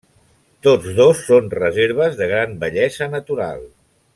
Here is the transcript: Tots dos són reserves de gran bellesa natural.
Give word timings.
Tots 0.67 0.95
dos 0.99 1.21
són 1.27 1.51
reserves 1.59 2.17
de 2.23 2.31
gran 2.35 2.57
bellesa 2.65 3.13
natural. 3.17 3.63